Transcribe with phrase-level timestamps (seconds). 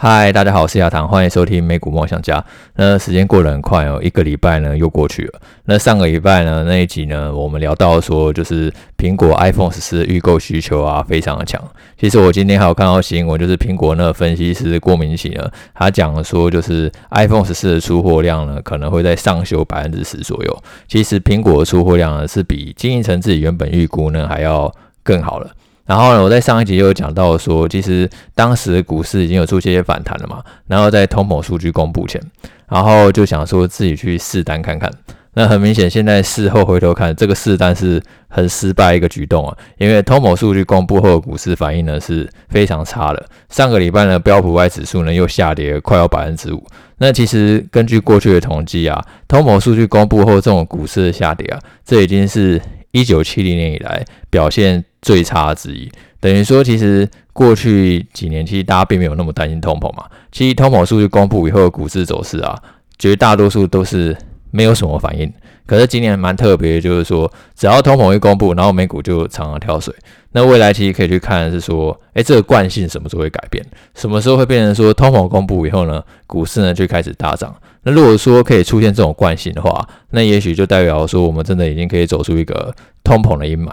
[0.00, 2.44] 嗨，大家好，我是亚堂，欢迎收听美股梦想家。
[2.76, 5.40] 那时间过得很快哦，一个礼拜呢又过去了。
[5.64, 11.60] 那上个礼拜呢那一集呢，我们聊到说，就是苹果 iPhone 十四预购需求啊非常的强。
[11.98, 20.62] 其实我今天还有看到新闻，就是苹果那个分析师郭明錤呢，他讲说，就是 iPhone 十四的出货量呢可能会在上修百分之十左右。
[20.86, 24.72] 其实苹果的出货量呢是比经营层自己原本预估呢还要
[25.02, 25.50] 更好了。
[25.88, 30.44] 然后呢，我在上一集就有讲到说，其实当时股市已经有出现一些反弹了嘛。
[30.66, 32.20] 然后在通膨数据公布前，
[32.68, 34.92] 然后就想说自己去试单看看。
[35.32, 39.56] 那很明显，现在事后回头看，这个试单是很失败一个举动啊。
[39.78, 43.26] 因为通膨数据公布后股市反应呢是非常差的。
[43.48, 46.62] 上个礼拜呢，标普五百指数呢又下跌了快要百分之五。
[46.98, 52.60] 那其实根据过去的统计啊，通膨数据公布后这种股市的下跌啊，这已经是
[52.90, 60.04] 一九七零年以来表现最差之一，等于说，其实过去几年其实大家并没有那么担心通膨嘛。
[60.32, 62.56] 其实通膨数据公布以后股市走势啊，
[62.98, 64.16] 绝大多数都是
[64.50, 65.32] 没有什么反应。
[65.66, 69.94] 可是今年蛮特别，就是说，只要通膨一公布，然后美股就常常跳水。
[70.32, 73.62] 那未来其实可以去看是说，诶，这个惯性什么时候会改变？
[73.94, 77.54] 什么时候会变成说通膨公布以后呢，股市呢就开始大涨？
[77.82, 83.70] 那如果说可以出现这种惯性的话，那也许就代表说我们真的已经可以走出一个通膨的阴霾。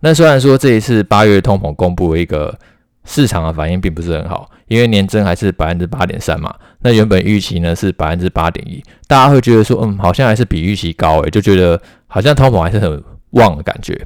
[0.00, 2.54] 那虽然说这一次八月通膨公布的一个
[3.04, 13.98] 市场的反应并不是很好，因为年增还是百分之八点三嘛，那原本预期呢是百分之八点一，大家会觉得说，嗯，好像还是比预期高诶，就觉得好像通膨还是很旺的感觉。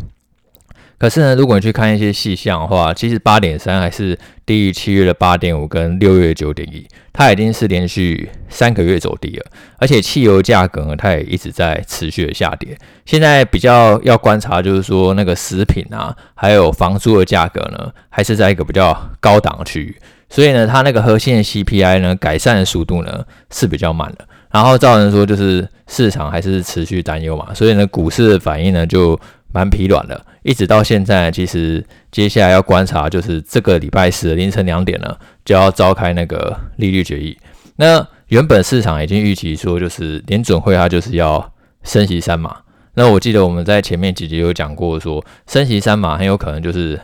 [0.98, 9.46] 可是呢，如果你去看一些细项的话，其实八点三还是低于七月的八点五跟六月九点一，它已经是连续三个月走低了，
[9.78, 12.76] 而且汽油价格呢，它也一直在持续的下跌。
[13.06, 19.96] 现在比较要观察就是说，那个食品啊，还有房租的价格呢，还是在一个比较高档的区域，
[20.28, 29.18] 所以呢，它那个核心的 CPI 呢，改善的速度呢是比较慢的，然后造成说就是市场还是持续担忧嘛，所以呢，股市的反应呢就
[29.52, 30.24] 蛮疲软的。
[30.42, 37.36] 一直到现在，其实接下来要观察，就是这个礼拜四凌晨两点呢，就要召开那个利率决议。
[37.76, 42.56] 那原本市场已经预期说，就是联准会它就是要升息三码。
[42.94, 46.98] 那我记得我们在前面几集有讲过，说升息三码很有可能就是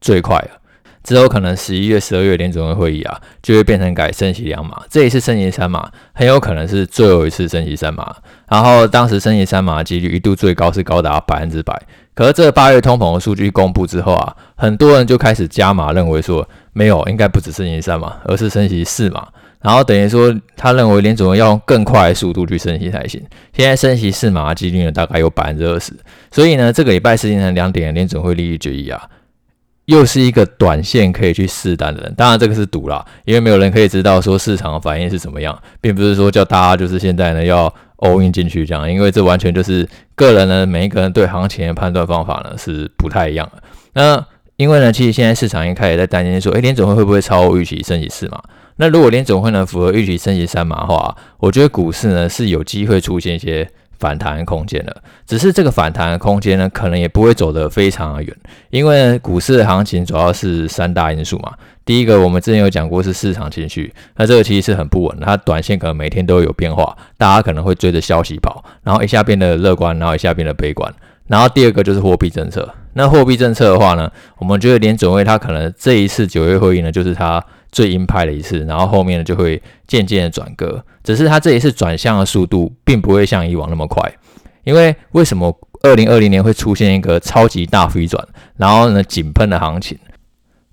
[0.00, 0.59] 最快了。
[1.02, 4.82] 之后可能十一月、十二月联准会会议啊，就会变成改升息两码。
[4.88, 8.14] 这一次升息三码，很有可能是最后一次升息三码。
[8.48, 11.80] 然后当时升息三码的几率一度最高是高达百分之百。
[12.14, 19.26] 可是这八月通膨的数据公布之后啊，很多人就开始加码，认为说没有，应该不止升息三码，而是升息四码。
[19.62, 23.22] 然后等于说，他认为联总会要用更快的速度去升息才行。
[23.52, 25.92] 现在升息四码的几率呢，大概有百分之二十。
[26.30, 29.02] 所以呢，这个礼拜四凌晨两点联总会利率决议啊。
[29.90, 37.68] 又是一个短线可以去试单的人，当然这个是赌啦，因为没有人可以知道说市场的反应是怎么样，并不是说叫大家就是现在呢要
[37.98, 43.60] all in 进去这样，因为这完全就是个人呢每一个人对行情的判断方法呢是不太一样的。
[43.94, 44.24] 那
[44.54, 48.40] 因为呢，其实现在市场一开始在担心说，诶，联总会会不会超过预期升级四嘛？
[48.76, 53.68] 那如果联总会呢符合预期升级三码的话，我觉得股市呢是有机会出现一些。
[54.00, 54.96] 反弹空间了，
[55.26, 58.34] 只是这个反弹空间呢，可能也不会走得非常的远，
[58.70, 61.52] 因为股市的行情主要是三大因素嘛。
[61.84, 70.90] 第一个，我们之前有讲过是市场情绪，那这个其实是很不稳，它短线可能每天都有变化，大家可能会追着消息跑，然后一下变得乐观，然后一下变得悲观。
[71.26, 77.44] 然后第二个就是货币政策，那货币政策的话呢，我们觉得联准会它可能这一次九月会议呢，就是它。
[77.72, 84.12] 最鹰派的一次，然后后面呢就会渐渐的转鸽，只是它这一次转向的速度并不会像以往那么快，
[84.64, 88.26] 因为为什么二零二零年会出现一个超级大飞转，
[88.56, 89.98] 然后呢井喷的行情？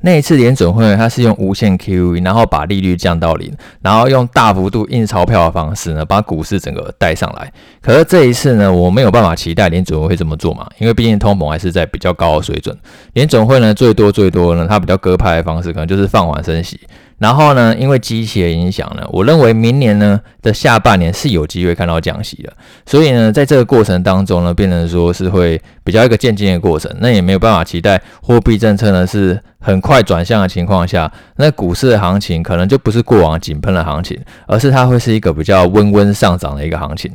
[0.08, 3.52] 那一次联准会它是用无限 QE，然后把利率降到零，
[3.82, 7.52] 然后用大幅度印钞票的方式呢，把股市整个带上来。
[7.82, 12.74] 可是这一次呢，我没有办法期待联准会会这么做嘛，因为毕竟通膨还是在比较高的水准。
[13.16, 16.80] 联准会呢，最多最多呢，它比较鸽派的方式，可能就是放缓升息。
[17.20, 22.54] 然后呢，因为机器的影响呢，我认为明年呢的下半年是有机会看到降息的。
[22.86, 26.96] 所以呢，在这个过程当中呢，变成说是会比较一个渐进的过程。
[27.00, 37.12] 那也没有办法期待货币政策呢是很快转向的情况下，那股市的行情可能就不是过往井喷的行情，而是它会是一个比较温温上涨的一个行情。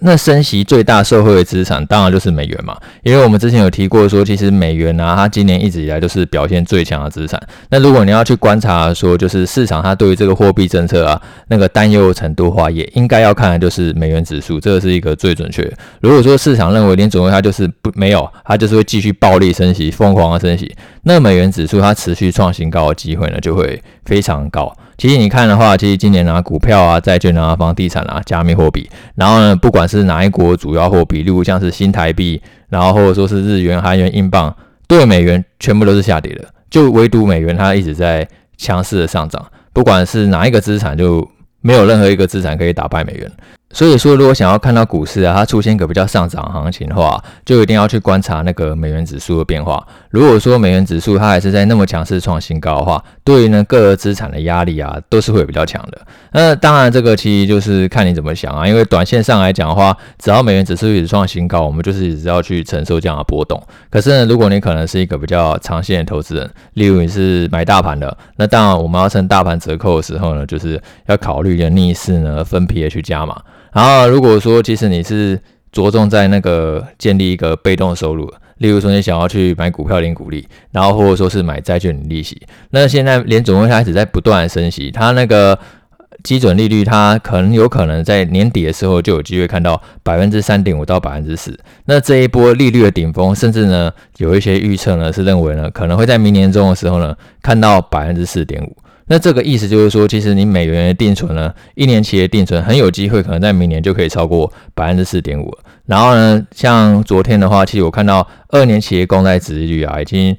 [0.00, 7.40] 那升息最大受惠的资产当然就是美元嘛，因为我们之前有提过说，其实美元啊，它今年一直以来都是表现最强的资产。
[7.70, 15.70] 那如果你要去观察说，就是市场它对于这个货币政策啊那个担忧程度的话，也应该要看的就是美元指数，这个是一个最准确。
[16.00, 24.76] 如果说市场认为联准会它就是不没有，它就是会继续暴力升息，疯狂的升息，那美元指数它持续创新高的机会呢就会非常高。
[24.96, 34.54] 其实你看的话，其实今年啊，股票啊、债券啊、房地产啊、加密货币，然后呢，不管是哪一国主要货币，例如像是新台币，然后或者说是日元、韩元、英镑，
[34.88, 38.26] 对美元全部都是下跌的，就唯独美元它一直在
[38.56, 39.44] 强势的上涨。
[39.72, 41.28] 不管是哪一个资产，就
[41.60, 43.30] 没有任何一个资产可以打败美元。
[43.72, 49.84] 所以说，如果想要看到股市啊，它出现一个比较上涨行情的话，就一定要去观察那个美元指数的变化。
[50.08, 56.00] 如果说美元指数它还是在那么强势创新高的话，对于呢各个资产的压力啊，都是会比较强的。
[56.32, 58.66] 那当然，这个其实就是看你怎么想啊。
[58.66, 63.60] 因为短线上来讲的话，只要美元指数一直创新高，我们就是一直要去承受这样的波动。
[63.90, 73.36] 可是呢，如果你可能是一个比较长线的投资人，例如你是买大盘的，那当然我们要趁大盘折扣的时候呢，就是要考虑的逆势呢分批的去加码。
[73.76, 75.38] 然后，如果说其实你是
[75.70, 78.26] 着重在那个建立一个被动收入，
[78.56, 82.40] 例如说你想要去买股票领股利，然后或者说是买债券领利息，
[82.70, 85.58] 那现在联准会开始在不断的升息，它那个
[86.24, 98.74] 基准利率它可能有可能在年底的时候就有机会看到百分之三点五到百分之四，那这一波利率的顶峰，甚至呢有一些预测呢是认为呢可能会在明年中的时候呢看到百分之四点五。
[99.08, 105.56] 那这个意思就是说，其实你美元的定存呢，一年期的定存很有机会，可能在明年就可以超过百分之四点五。
[105.86, 110.36] 然后呢，像昨天的话，其实我看到二年期的公债殖率啊，已经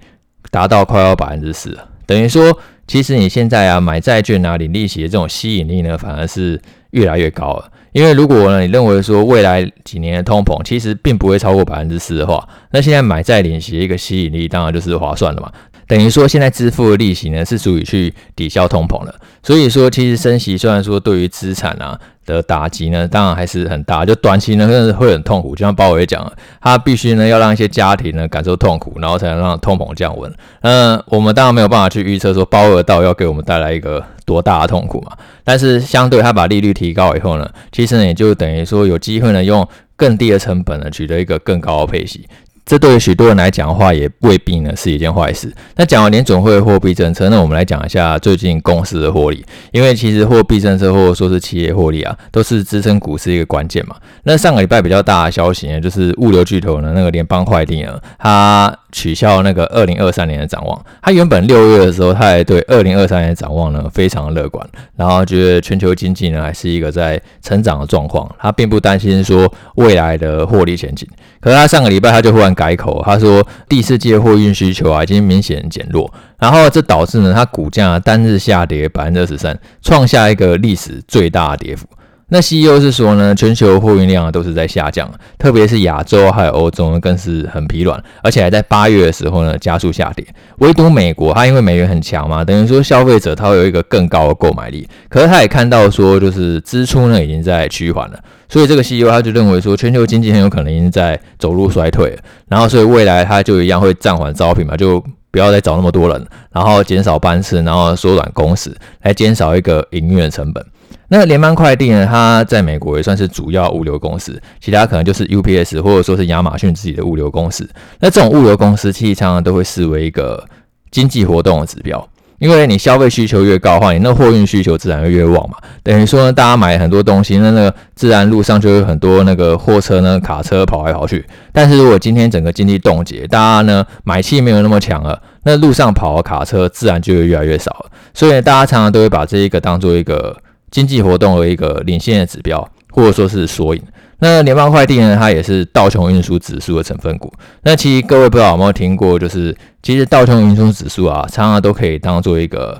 [0.52, 1.78] 达到快要百分之四。
[2.06, 6.62] 等于说，其实你现在啊买债券啊领利息的这种吸引力呢，反而是
[6.92, 7.72] 越来越高了。
[7.94, 15.52] 因为如果呢你认为说未来几年的通膨其实并不会超过百分之四的话，那现在买债领息的一个吸引力当然就是划算的嘛。
[15.88, 19.16] 等于说，现在支付的利息呢，是足以去抵消通膨的。
[19.42, 24.06] 所以说，其实升息虽然说对于资产啊的打击呢，当然还是很大。
[24.06, 25.56] 就短期呢，真的会很痛苦。
[25.56, 26.30] 就像鲍威讲，
[26.60, 30.30] 他必须呢要让一些家庭呢感受痛苦，然后才能让通膨降温。
[30.62, 35.13] 嗯，我们当然没有办法去预测说鲍尔到要给我们带来一个多大的痛苦嘛。
[35.45, 42.28] 但是相对他把利率提高以后呢，其实呢也就等于说有机会呢用更低的成本呢取得一个更高的配息。
[42.68, 45.50] 这对于许多人来讲的话，也未必呢是一件坏事。
[45.78, 49.46] 那讲完联准会货币政策，那我们来讲一下最近公司的获利。
[49.72, 53.96] 因为其实货币政策或者说是企业获利啊，都是支撑股市一个关键嘛。
[54.24, 60.86] 那上个礼拜比较大的消息呢，就是物流巨头呢那个联邦快递呢，它取消那个二零二三年的展望。
[61.02, 64.68] 它原本六月的时候，它还对二零二三年的展望呢非常乐观，
[64.98, 71.08] 然后觉得全球经济呢还是一个在成长的状况，它并不担心说未来的获利前景。
[71.40, 81.88] 可是它上个礼拜它就忽然改口，他说第四届货运需求啊已经明显减弱，然后这导致呢它股价单日下跌百分之二十三，创下一个历史最大跌幅。
[82.29, 90.25] 那 CEO 是说呢，全球货运量都是在下降，特别是亚洲还有欧洲更是很疲软，而且还在八月的时候呢加速下跌。
[90.57, 94.85] 唯独美国，它因为美元很强嘛，等于说消费者他会有一个更高的购买力。
[95.07, 98.19] 可是他也看到说，就是支出呢已经在趋缓了，
[98.50, 102.18] 所以这个 CEO 他就认为说，全球经济很有可能已经在走入衰退。
[102.50, 105.01] 然后所以未来他就一样会暂缓招聘嘛，就
[105.31, 110.65] 不要再找那么多人，然后减少班次，然后缩短工时，来减少一个营运的成本。
[111.10, 112.06] 那联邦快递呢？
[112.06, 117.66] 它在美国也算是主要物流公司，其他可能就是 UPS 或者说是亚马逊自己的物流公司。
[118.00, 120.44] 那这种物流公司，其实常常都会视为一个
[120.92, 122.06] 经济活动的指标，
[122.39, 125.56] 因为你消费需求越高的话，你那货运需求自然会越旺嘛。
[125.81, 131.25] 等于说呢，大家买很多东西，那那自然路上就有很多那个货车呢、卡车跑来跑去。
[131.53, 137.91] 但是如果今天整个经济冻结，大家呢买气没有那么强了，那路上跑的卡车自然就会越来越少了。
[138.13, 140.36] 所以大家常常都会把这一个当做一个。
[140.71, 143.81] 经济活动的一个领先的指标，或者说是缩影。
[144.19, 147.31] 那联邦快递呢，它也是道琼运输指数的成分股。
[147.63, 152.79] 那其实各位不知道有没有听过，就是其实道琼运输指数啊，常常都可以当做一个。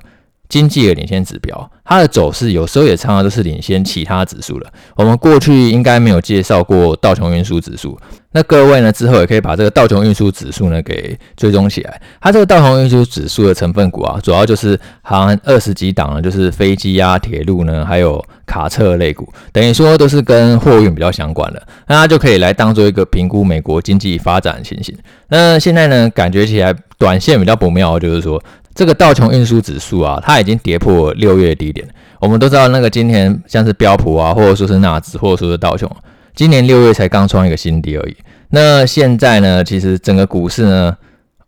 [0.50, 4.72] 经济的领先指标，它的走势有时候也常常都是领先其他指数的。
[4.96, 8.00] 我们过去应该没有介绍过道琼运输指数，
[8.38, 12.00] 那各位呢之后也可以把这个道琼运输指数呢给追踪起来。
[12.22, 24.96] 它这个道琼运输指数的成分股啊，主要就是含二十几档呢，就是飞机啊、铁路呢，还有卡车类股，等于说都是跟货运比较相关的，那它就可以来当做一个评估美国经济发展情形。
[25.30, 28.40] 那现在呢，感觉起来短线比较不妙，就是说。
[28.76, 31.84] 这个道琼运输指数啊，它已经跌破六月低点。
[32.20, 35.90] 我们都知道，那个今年像是标普啊，或者说是纳指，或者说是道琼，
[36.36, 38.16] 今年六月才刚创一个新低而已。
[38.50, 40.96] 那现在呢，其实整个股市呢，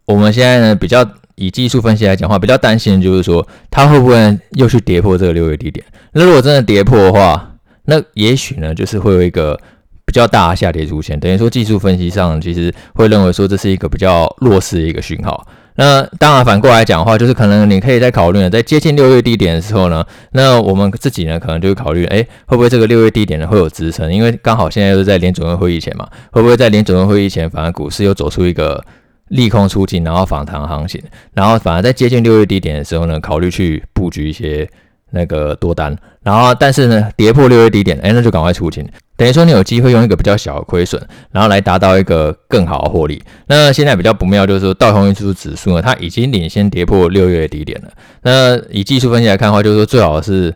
[0.06, 5.86] 我们现在呢比较以技术分析来讲话，比较担心的就是说，它会不会又去跌破这个六月低点？
[6.14, 9.58] 那如果真的跌破的话，那也许呢，就是会有一个
[10.06, 11.20] 比较大的下跌出现。
[11.20, 15.48] 等于说，技术分析上其实会认为说，这是一个比较弱势的一个讯号。
[15.80, 24.14] 那当然反过来讲的话，就是可能你可以在考虑呢，在接近六月低点的时候呢，那我们自己呢可能就会考虑，哎，会不会这个六月低点呢会有支撑？
[24.14, 28.84] 因为刚好现在又是在联准会会议前嘛，会不会在联准会会议前，反而股市又走出一个
[29.30, 31.02] 利空出尽，然后反弹行情，
[31.34, 34.70] 然后反而在接近六月低点的时候呢，考虑去布局一些。
[35.12, 38.88] 那个多单，然后但是呢，跌破六月低点，哎，那就赶快出清，
[39.18, 41.02] 等于说你有机会用一个比较小的亏损，
[41.32, 43.22] 然后来达到一个更好的获利。
[43.48, 47.90] 那现在比较不妙就是说，道琼斯指数呢，它已经领先跌破六月低点了。
[48.22, 50.54] 那以技术分析来看的话，就是说最好是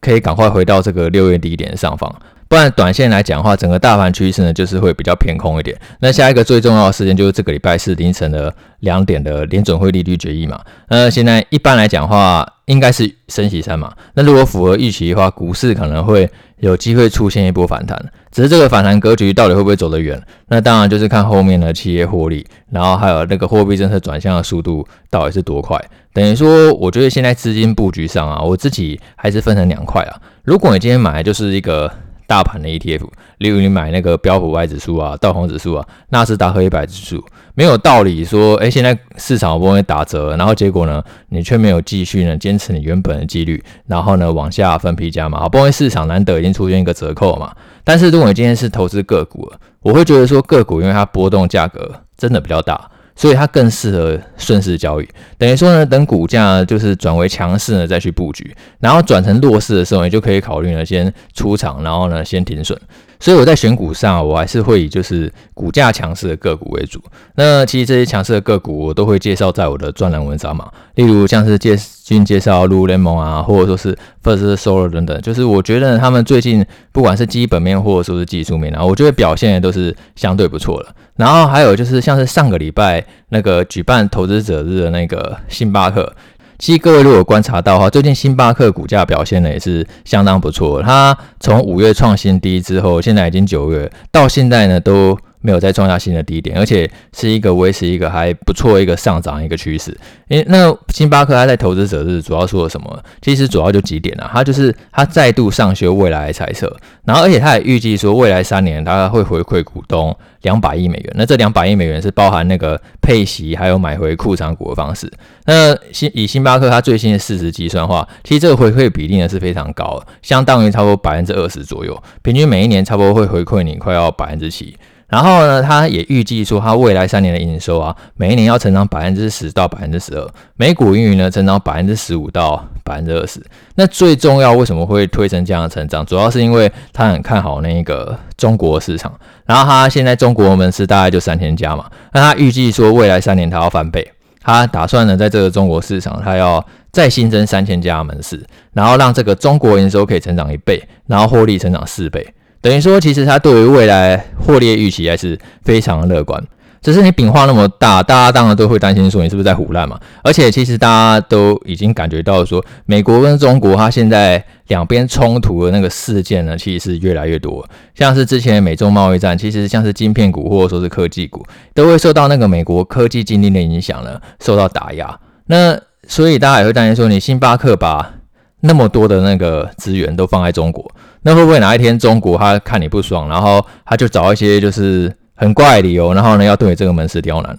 [0.00, 2.14] 可以赶快回到这个六月低点上方。
[2.54, 5.76] 不然，短线来讲的话，整个大盘趋势呢，就是会比较偏空一点。
[5.98, 10.60] 那下一个最重要的事件就是这个礼拜四凌晨的两点的联准会利率决议嘛。
[10.88, 13.92] 那现在一般来讲的话，应该是升息三嘛。
[14.14, 18.00] 那如果符合预期的话，股市可能会有机会出现一波反弹。
[18.30, 20.22] 只是这个反弹格局到底会不会走得远？
[20.46, 25.76] 那当然就是看后面的企业获利，然后还有那个货币政策转向的速度到底是多快。
[26.12, 30.20] 等于说，我觉得现在资金布局上啊，我自己还是分成两块啊。
[30.44, 31.90] 如果你今天买就是一个。
[32.26, 33.06] 大盘的 ETF，
[33.38, 47.54] 例如你买那个标普五百指数啊、道琼指数啊、纳斯达克一百指数，没有道理说，哎，现在市场不会打折，然后结果呢，你却没有继续呢坚持你原本的纪律，然后呢往下分批加码，好不容易市场难得已经出现一个折扣嘛。
[47.82, 52.90] 但是如果你今天是投资个股，我会觉得说个股因为它波动价格真的比较大。
[53.16, 62.78] 所以它更适合顺势交易，等于说呢，等股价就是转为强势呢，再去布局，然后转成弱势的时候，你就可以考虑呢，先出场，然后呢，先停损。
[63.20, 67.00] 所以我在选股上，我还是会以就是股价强势的个股为主。
[67.36, 70.70] 那其实这些强势的个股，我都会介绍在我的专栏文章嘛。
[70.94, 80.94] 例如像是介最近介绍 Lululemon 啊，或者说是 First Solar 等等，就是我觉得他们最近不管是基本面或者说是技术面啊，我觉得表现都是相对不错的。
[81.16, 86.14] 然后还有就是像是上个礼拜那个举办投资者日的那个星巴克。
[86.58, 90.80] 其实各位如果观察到哈，最近星巴克股价表现呢也是相当不错。
[90.82, 99.94] 它从五月创新低之后，现在已经九月，到现在呢都没有再创下新的低点，而且是一个维持一个还不错一个上涨一个趋势。
[100.28, 102.98] 诶，那星巴克它在投资者日主要说了什么？
[103.20, 106.74] 其实主要就几点啊，它就是它再度上修未来的财测，
[107.04, 111.12] 然后而且它也预计说未来三年它会回馈股东两百亿美元。
[111.14, 115.12] 那这两百亿美元是包含那个配息还有买回库藏股的方式。
[115.44, 124.74] 那星以星巴克它最新的市值计算的话，其实这个回馈比例呢是非常高的，相当于差不多百分之二十左右，平均每一年差不多会回馈你快要百分之七。
[125.14, 133.40] 然后呢，他也预计说，他未来三年的营收啊，每一年要成长百分之十到百分之十二，每股盈余呢成长百分之十五到百分之二十。
[133.76, 136.04] 那最重要，为什么会推成这样的成长？
[136.04, 139.12] 主要是因为他很看好那个中国市场。
[139.46, 144.04] 然后他现在中国门市大概就三千家嘛，那他预计说未来三年他要翻倍，
[144.42, 152.33] 他打算呢在这个中国市场，他要再新增三千家门市，然后让这个中国营收可以成长一倍，然后获利成长四倍。
[152.64, 156.42] 等于说，其实他对于未来获利预期还是非常乐观。
[156.80, 160.00] 只是你饼画那么大，大家当然都会担心说你是不是在胡乱嘛。
[160.22, 167.62] 而且其实大家都已经感觉到说，美国跟中国它现在两边冲突的那个事件呢，其实是越来越多。
[167.94, 171.44] 像是之前美中贸易战，其实像是晶片股或者说是科技股，
[171.74, 175.20] 都会受到那个美国科技禁令的影响呢，受到打压。
[175.48, 175.78] 那
[176.08, 178.14] 所以大家也会担心说，你星巴克把
[178.60, 180.90] 那么多的那个资源都放在中国。
[181.24, 187.58] 那会不会哪一天中国他看你不爽，然后他就找一些就是很怪的理由，然后呢要对你这个门市刁难？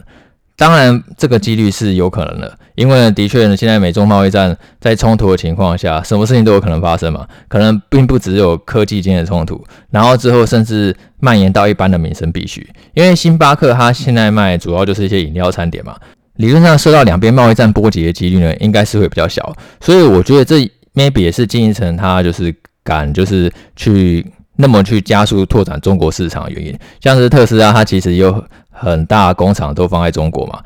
[0.58, 7.28] 当然，这个几率是有可能的，因为的确呢，现在美中贸易战在冲突的情况下，什么事情都有可能发生嘛。
[7.50, 12.66] 可能并不只有科技间的冲突，然后之后甚至蔓延到一般的民生必需。
[12.94, 15.94] 因为星巴克它现在卖主要就是一些饮料餐点嘛，
[16.38, 19.54] 理论上受到两边贸易战波及的几率呢，应该是会比较小。
[19.82, 22.56] 所以我觉得这 maybe 也是经营层它就是。
[22.86, 24.26] 敢就是去
[24.56, 30.62] 那么去加速拓展中国市场的原因，像是特斯拉，它其实有很大工厂都放在中国嘛。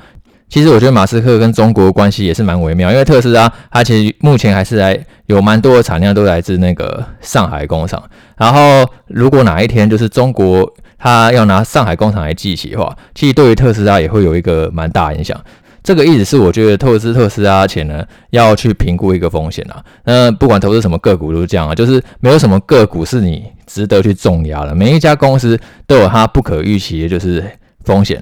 [0.48, 8.04] 其实我觉得马斯克跟中国关系也是蛮微妙，因为特斯拉它其实目前还是来有蛮多的产量都来自那个上海工厂。
[8.36, 15.40] 然后如果哪一天就是中国它要拿上海工厂来计息的话，其实对于特斯拉也会有一个蛮大影响。
[15.84, 19.84] 这个意思是，我觉得投资特斯拉前呢，要去评估一个风险啊。
[20.04, 24.76] 那不管投资什么个股都是这样啊，就是没有什么个股是你值得去重压的。
[24.76, 27.44] 每一家公司都有它不可预期的，就是
[27.86, 28.22] 风险。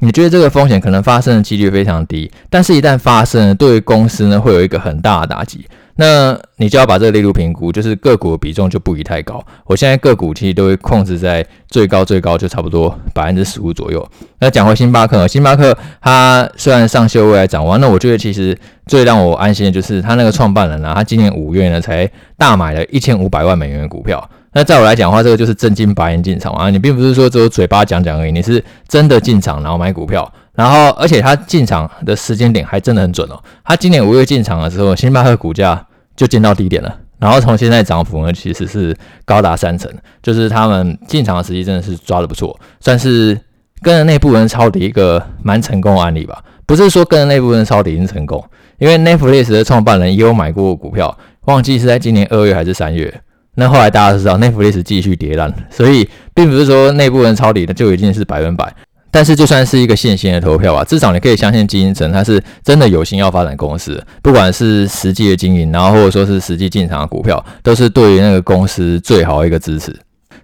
[0.00, 5.66] 你觉得这个风险可能发生的几率非常低，但是一旦发生，对于公司呢会有一个很大的打击。
[6.00, 9.44] 那你就要把这个列入评估，就是个股的比重就不宜太高。
[9.64, 14.08] 我现在个股其实都会控制在最高最高就差不多百分之十五左右。
[14.38, 24.30] 那讲回星巴克，星巴克它虽然上修未来展望，那我觉得其实最让我安心的就是他那个创办人啊，他今年五月呢才大买了一千五百万美元的股票。
[24.58, 33.40] 那在我来讲的话，这个就是真金白银进场啊，你并不是说只有嘴巴讲讲而已，你是真的进场然后买股票，然后而且他进场的时间点还真的很准哦。
[33.64, 35.86] 他今年五月进场的时候，星巴克股价。
[36.16, 38.92] 就见到低点了，然后从现在涨幅呢，其实是
[39.24, 39.88] 高达三成，
[40.20, 43.38] 就是他们进场的时机真的是抓得不错，算是
[43.82, 46.42] 跟着内部人抄底一个蛮成功的案例吧。
[46.66, 48.44] 不是说跟着内部人抄底已经成功，
[48.78, 53.22] 因为 Netflix 的创办人也有买过股票，忘记是在今年二月还是三月。
[53.60, 58.72] 那后来大家都知道内弗利斯继续跌烂，所以并不是说内部人抄底的就已经是百分百。
[59.10, 69.92] 但是就算是一个现行的投票啊，至少你可以相信基金层他是真的有心要发展公司，不管是实际的经营，然后或者说是实际进场的股票，都是对于那个公司最好的一个支持。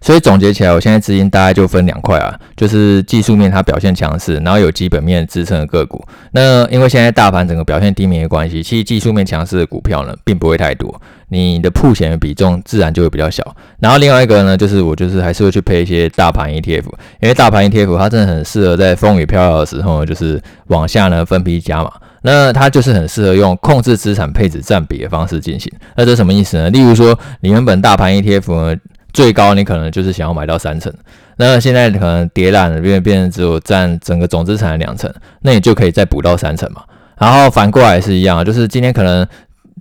[0.05, 6.05] 所以总结起来，我现在资金大概就分两块啊，就是技术面它表现强势，然后有基本面支撑的个股。
[6.33, 13.43] 那因为现在大盘整个表现低迷的关系，其实技术面强势的股票呢，并不会太多，你的铺钱的比重自然就会比较小。
[13.81, 16.85] 然后另外一个呢，就是我就是还是会去配一些大盘 ETF，
[17.23, 21.91] 因为大盘 ETF 它真的很适合在风雨飘摇的时候，就是往下呢分批加码。
[22.27, 25.71] 那它就是很适合用控制资产配置占比的方式进行。
[25.95, 26.71] 那这什么意思呢？
[26.71, 28.77] 例如说，你原本大盘 ETF 呢，
[29.15, 30.93] 最高你可能就是想要买到三成，
[31.37, 36.83] 那现在可能跌烂了，变变成只有占整个总资产的两成，那你就可以再补到三成嘛。
[37.17, 39.27] 然后反过来是一样，就是今天可能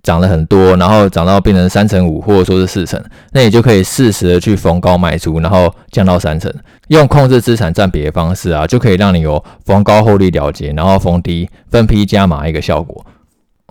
[0.04, 6.54] 涨了很多，然后涨到变成三成五或者说是四成，那你就可以适时的去逢高卖出，然后降到三成，
[6.90, 13.04] 用控制资产占比的方式啊，就可以让你有逢高获利了结，然后逢低分批加码一个效果。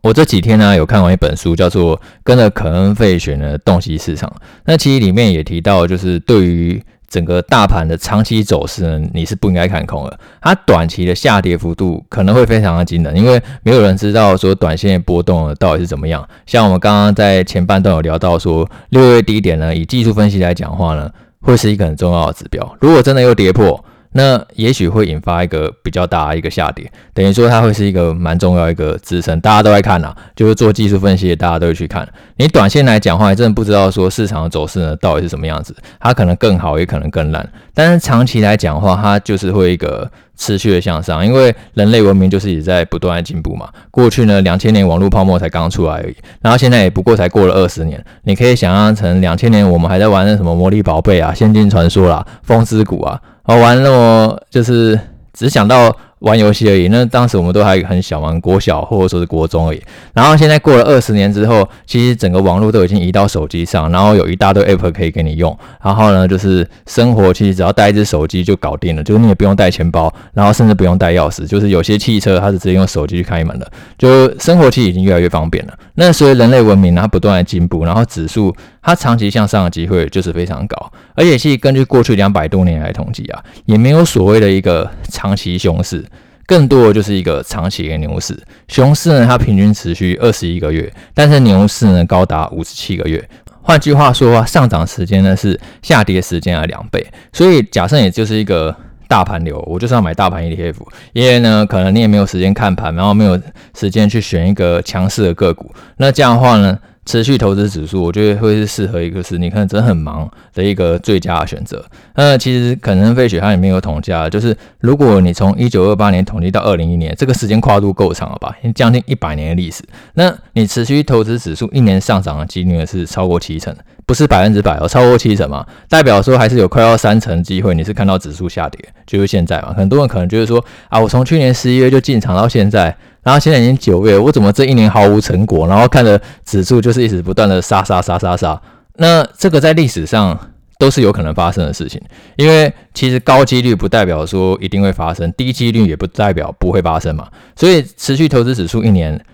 [0.02, 4.28] 我这几天呢有看完一本书，叫做《跟着肯恩·费雪的洞悉市场》。
[4.64, 10.18] 那其实里面也提到，就是对于整个大盘的长期走势呢，你是不应该看空的。
[10.40, 16.28] 它短期的下跌幅度可能会非常的惊人，因为没有人知道说短线波动到底是怎么样。
[16.46, 21.08] 像我们刚刚在前半段有聊到说，六月低点呢，以技术分析来讲话呢，
[21.42, 22.76] 会是一个很重要的指标。
[22.80, 32.06] 如果真的又跌破，那也许会引发一个比较大的一个下跌，等于说它会是一个蛮重要一个支撑，大家都在看呐，就是做技术分析的大家都会去看。
[32.36, 37.48] 你短线来讲话，还真的不知道说市场的走势呢到底是什么样子，它可能更好，也可能更烂。
[37.74, 43.68] 但是长期来讲话，它就是会一个持续的向上，因为人类文明就是也在不断的进步嘛。
[43.90, 48.02] 过去呢，两千年网络泡沫才刚出来而已，然后现在也不过才过了二十年。
[48.24, 53.20] 你可以想象成两千年我们还在玩那什么魔力宝贝啊、仙境传说啦、风之谷啊。
[53.42, 54.98] 好玩那么就是
[55.32, 59.82] 只想到玩游戏而已，那当时我们都还很小嘛，国小或者说是国中而已。
[60.14, 65.56] 然后现在过了二十年之后，其实整个网络都已经移到手机上，然后有一大堆 app 可以给你用。
[65.82, 75.74] 然后呢，就是生活其实只要带一只手机就搞定了，就是你也不用带钱包，然后甚至不用带钥匙，就是有些汽车它是直接用手机去开门的，就生活其实已经越来越方便了。
[75.96, 80.92] 那随着人类文明它不断的进步，然后指数它长期向上的机会就是非常高。
[81.14, 86.04] 而且其实根据过去两百多年来统计啊，也没有所谓的一个长期熊市。
[86.46, 88.36] 更多的就是一个长期的牛市，
[88.68, 93.26] 熊市呢，它平均持续二十一个月，但是牛市呢，高达五十七个月。
[93.64, 97.06] 换句话说，上涨时间呢是下跌时间的两倍。
[97.32, 98.74] 所以假设也就是一个
[99.06, 100.74] 大盘流，我就是要买大盘 ETF，
[101.12, 103.40] 因为呢，可能你也没有时间看盘，然后没有
[103.78, 111.84] 时间去选一个强势的个股，那这样的话呢，持续投资指数，我觉得会是适合一个是你可能真的很忙的一个最佳选择。
[112.14, 118.56] 那其实可能费雪他里面有统计啊，就是如果你从一九二八年统计到二零一年，这个时间跨度够长了吧？
[118.74, 119.82] 将近一百年的历史，
[120.14, 123.74] 那你持续投资指数一年上涨的几率是超过七成，
[124.06, 129.72] 不是百分之百哦，超过七成嘛，代表说还是有快要三成机会你是看到指数下跌，就是现在嘛。
[129.76, 132.96] 很多人可能就是说啊，我从去年十一月就进场到现在。
[133.24, 135.68] 然后现在已经九月，我怎么这一年毫无成果？
[135.68, 138.60] 然后看着指数就是一直不断的杀杀杀杀杀，
[138.96, 140.36] 那这个在历史上
[140.76, 142.02] 都是有可能发生的事情，
[142.34, 147.28] 因为其实高几率不代表说一定会发生，低几率也不代表不会发生嘛。
[147.54, 149.24] 所以持续投资指数一年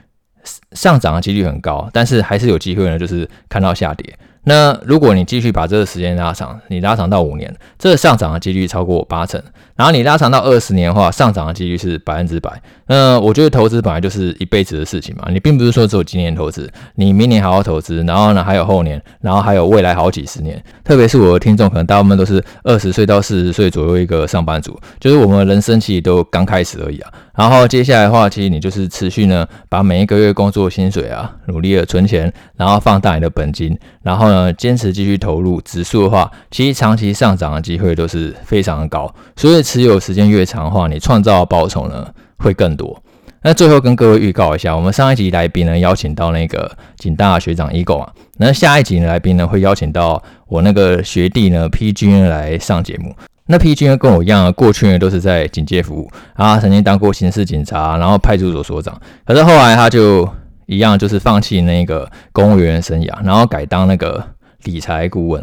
[0.73, 4.19] 上涨的几率很高，但是还是有机会呢，就是看到下跌。
[4.45, 9.43] 那如果你继续把这个时间拉长，你拉长到五年，这个上涨的几率超过八成。
[9.77, 12.51] 然后你拉长到二十年的话，上涨的几率是百分之百。
[12.87, 20.61] 那我觉得投资本来就是一辈子的事情嘛，你并不是说只有今年投资，你明年好好投资，然后呢还有后年，然后还有未来好几十年。
[20.83, 27.13] 特别是我的听众，可能大部分都是二十岁到四十岁左右一个上班族，就是我们人生其实都刚开始而已啊。
[27.39, 39.15] 然后接下来的话，其实你就是持续呢，把每一个月工作薪水啊，努力的存钱，然后放大你的本金，然后呢，坚持继续投入指数的话，其实长期上涨的机会都是非常的高。
[39.37, 43.01] 所以持有时间越长的话，你创造的报酬呢会更多。
[43.43, 53.15] 那最后跟各位预告一下，我们上一集来宾呢邀请到那个景大学长 Eagle 啊，那下一集的来宾呢会邀请到我那个学弟呢 PG 呢来上节目。
[53.47, 59.01] 那 PG 呢跟我一样，过去呢都是在警界服务，啊曾经当过刑事警察，然后派出所所长。
[59.25, 60.29] 可是后来他就
[60.67, 64.23] 一样，就是放弃那个公务员生涯，然后改当那个
[64.65, 65.43] 理财顾问。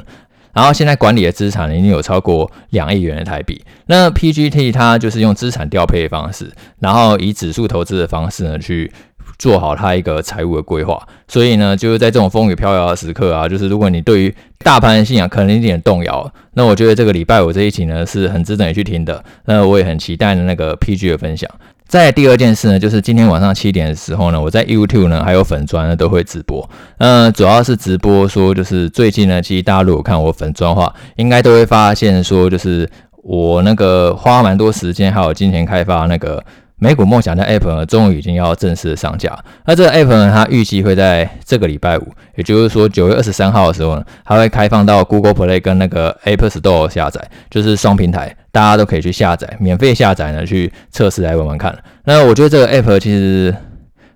[0.56, 3.63] 然后现在管理的资产已经有超过两亿元的台币。
[3.86, 8.91] 那 PGT 它就是用资产调配的方式，然后以指数投资的方式呢去。
[9.38, 19.22] 做好他一个财务的规划，所以呢，就是在这种风雨飘摇的时刻啊，就是如果你对于大盘的信仰可能有点动摇，那我觉得这个礼拜五这一集呢是很值得你去听的。
[19.44, 21.50] 那我也很期待那个 PG 的分享。
[21.88, 26.67] 再第二件事呢，就是今天晚上七点的时候呢，我在 YouTube 呢还有粉砖呢都会直播。
[26.98, 32.89] 嗯，主要是直播说，就是最近呢，其实大家如果看我粉砖的话，应该都会发现说，就是
[33.24, 36.43] 我那个花蛮多时间还有金钱开发那个。
[36.77, 39.38] 美股梦想家 App 呢，终于已经要正式上架。
[39.65, 51.73] 那这个 App 呢，它预计会在这个礼拜五，也就是说九月二十三号的时候呢，它会开放到 Google Play 跟那个 App Store 下载，就是双平台，大家都可以去下载，免费下载呢，去测试来玩玩看。
[52.03, 53.55] 那我觉得这个 App 其实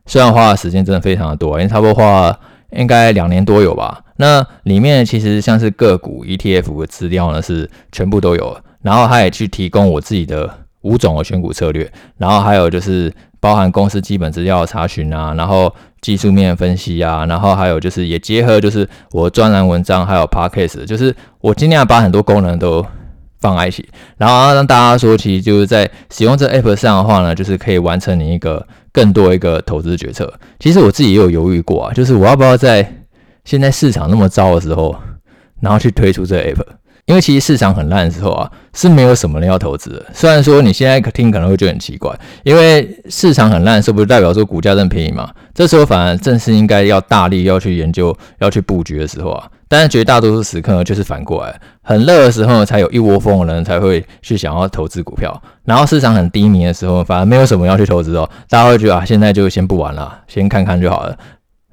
[0.05, 2.37] 虽然花的时间真的非常的多，因为差不多花
[2.71, 4.01] 应该两年多有吧。
[4.17, 10.49] 那里面其实像是个股 ETF 的资料呢，是全部都有，然后它也去提供我自己的。
[10.81, 22.85] 五种的选股策略，然后还有就是包含公司基本资料查询啊，然后技术面分析啊，然后还有就是也结合就是我专栏文章还有 podcast，就是我尽量把很多功能都
[23.39, 23.87] 放在一起，
[24.17, 30.33] 然后让大家说，其实就是在使用这 app 上的话呢，就是可以完成你一个更多一个投资决策。
[30.59, 33.05] 其实我自己也有犹豫过啊，就是我要不要在
[33.43, 34.95] 现在市场那么糟的时候，
[35.61, 36.61] 然后去推出这 app。
[37.09, 40.05] 因为其实市场很烂的时候啊，是没有什么人要投资的。
[40.13, 45.27] 虽然说你现在听可能会觉得很奇怪，因为市场很烂，是不是代表说股价真便宜嘛？
[45.55, 49.49] 这时候反而正是应该要大力要去研究、要去布局的时候啊。
[49.67, 55.41] 但是绝大多数时刻，就是反过来，很热的时候，才有一窝蜂的人才会去想要投资股票。
[55.65, 58.29] 然后市场很低迷的时候，反而没有什么要去投资哦。
[58.49, 61.17] 大家会觉得啊，现在就先不玩了，先看看就好了。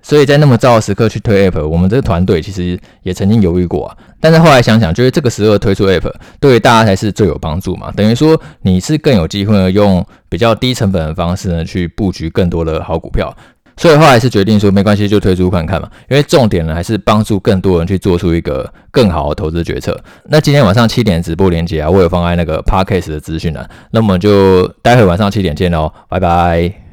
[0.06, 3.96] 所以在那么糟的时刻去推 App，我们这个团队其实也曾经犹豫过啊。
[4.20, 7.90] 但是后来想想，就是这个时候推出 App，对大家才是最有帮助嘛。
[7.90, 13.36] 等于说你是更有机会呢，用比较低成本的方式呢，去布局更多的好股票。
[13.76, 15.90] 所以后来是决定说，没关系，就推出看看嘛。
[16.08, 20.00] 因为重点呢，还是帮助更多人去做出一个更好的投资决策。
[20.26, 23.68] 那今天晚上七点直播连接啊，我有放在那个 Podcast 的资讯栏。
[23.90, 26.76] 那么就待会晚上七点见喽，拜拜。